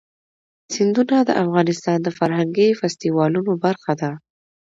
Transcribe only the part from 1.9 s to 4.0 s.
د فرهنګي فستیوالونو برخه